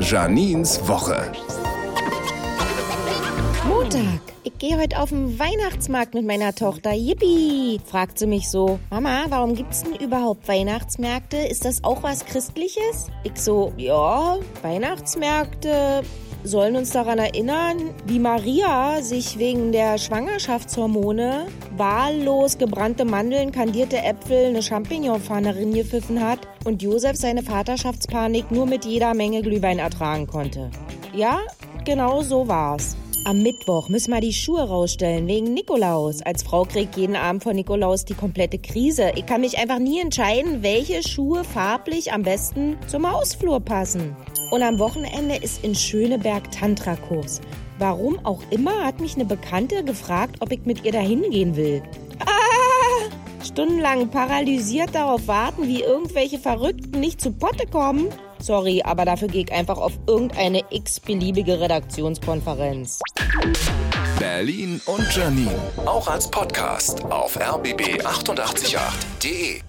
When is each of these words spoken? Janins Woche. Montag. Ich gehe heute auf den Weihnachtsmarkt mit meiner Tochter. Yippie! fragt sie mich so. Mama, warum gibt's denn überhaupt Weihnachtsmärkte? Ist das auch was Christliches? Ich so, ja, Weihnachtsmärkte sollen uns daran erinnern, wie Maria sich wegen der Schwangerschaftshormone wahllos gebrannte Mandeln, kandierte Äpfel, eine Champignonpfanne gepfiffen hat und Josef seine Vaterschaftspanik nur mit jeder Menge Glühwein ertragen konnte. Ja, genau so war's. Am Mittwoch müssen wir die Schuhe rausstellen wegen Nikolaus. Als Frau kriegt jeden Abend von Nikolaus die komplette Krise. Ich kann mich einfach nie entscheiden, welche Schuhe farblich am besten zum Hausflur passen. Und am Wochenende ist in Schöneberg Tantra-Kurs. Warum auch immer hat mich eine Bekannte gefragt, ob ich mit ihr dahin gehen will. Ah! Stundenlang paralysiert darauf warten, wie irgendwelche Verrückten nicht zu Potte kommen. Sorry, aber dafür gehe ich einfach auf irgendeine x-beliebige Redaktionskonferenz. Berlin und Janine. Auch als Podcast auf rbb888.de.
Janins 0.00 0.86
Woche. 0.88 1.32
Montag. 3.66 4.20
Ich 4.42 4.58
gehe 4.58 4.78
heute 4.78 4.98
auf 4.98 5.08
den 5.08 5.38
Weihnachtsmarkt 5.38 6.14
mit 6.14 6.26
meiner 6.26 6.54
Tochter. 6.54 6.92
Yippie! 6.92 7.80
fragt 7.84 8.18
sie 8.18 8.26
mich 8.26 8.50
so. 8.50 8.78
Mama, 8.90 9.24
warum 9.28 9.54
gibt's 9.54 9.82
denn 9.82 9.94
überhaupt 9.94 10.46
Weihnachtsmärkte? 10.48 11.36
Ist 11.36 11.64
das 11.64 11.82
auch 11.82 12.02
was 12.02 12.26
Christliches? 12.26 13.08
Ich 13.22 13.36
so, 13.40 13.72
ja, 13.76 14.38
Weihnachtsmärkte 14.62 16.02
sollen 16.44 16.76
uns 16.76 16.90
daran 16.90 17.18
erinnern, 17.18 17.90
wie 18.06 18.18
Maria 18.18 19.00
sich 19.02 19.38
wegen 19.38 19.72
der 19.72 19.98
Schwangerschaftshormone 19.98 21.46
wahllos 21.76 22.58
gebrannte 22.58 23.04
Mandeln, 23.04 23.50
kandierte 23.50 23.96
Äpfel, 23.98 24.46
eine 24.46 24.62
Champignonpfanne 24.62 25.54
gepfiffen 25.72 26.22
hat 26.22 26.40
und 26.64 26.82
Josef 26.82 27.16
seine 27.16 27.42
Vaterschaftspanik 27.42 28.50
nur 28.50 28.66
mit 28.66 28.84
jeder 28.84 29.14
Menge 29.14 29.42
Glühwein 29.42 29.78
ertragen 29.78 30.26
konnte. 30.26 30.70
Ja, 31.14 31.40
genau 31.84 32.22
so 32.22 32.46
war's. 32.46 32.96
Am 33.26 33.38
Mittwoch 33.38 33.88
müssen 33.88 34.12
wir 34.12 34.20
die 34.20 34.34
Schuhe 34.34 34.68
rausstellen 34.68 35.26
wegen 35.26 35.54
Nikolaus. 35.54 36.20
Als 36.20 36.42
Frau 36.42 36.64
kriegt 36.64 36.94
jeden 36.98 37.16
Abend 37.16 37.42
von 37.42 37.56
Nikolaus 37.56 38.04
die 38.04 38.12
komplette 38.12 38.58
Krise. 38.58 39.12
Ich 39.16 39.24
kann 39.24 39.40
mich 39.40 39.56
einfach 39.56 39.78
nie 39.78 39.98
entscheiden, 39.98 40.62
welche 40.62 41.02
Schuhe 41.02 41.42
farblich 41.42 42.12
am 42.12 42.22
besten 42.22 42.76
zum 42.86 43.10
Hausflur 43.10 43.60
passen. 43.60 44.14
Und 44.50 44.62
am 44.62 44.78
Wochenende 44.78 45.36
ist 45.36 45.64
in 45.64 45.74
Schöneberg 45.74 46.50
Tantra-Kurs. 46.50 47.40
Warum 47.78 48.18
auch 48.26 48.42
immer 48.50 48.84
hat 48.84 49.00
mich 49.00 49.14
eine 49.14 49.24
Bekannte 49.24 49.82
gefragt, 49.84 50.36
ob 50.40 50.52
ich 50.52 50.66
mit 50.66 50.84
ihr 50.84 50.92
dahin 50.92 51.22
gehen 51.30 51.56
will. 51.56 51.82
Ah! 52.18 53.42
Stundenlang 53.42 54.10
paralysiert 54.10 54.94
darauf 54.94 55.26
warten, 55.28 55.66
wie 55.66 55.80
irgendwelche 55.80 56.38
Verrückten 56.38 57.00
nicht 57.00 57.22
zu 57.22 57.32
Potte 57.32 57.66
kommen. 57.66 58.08
Sorry, 58.44 58.82
aber 58.84 59.06
dafür 59.06 59.28
gehe 59.28 59.44
ich 59.44 59.52
einfach 59.52 59.78
auf 59.78 59.94
irgendeine 60.06 60.60
x-beliebige 60.68 61.60
Redaktionskonferenz. 61.60 63.00
Berlin 64.18 64.82
und 64.84 65.16
Janine. 65.16 65.54
Auch 65.86 66.08
als 66.08 66.30
Podcast 66.30 67.02
auf 67.06 67.40
rbb888.de. 67.40 69.62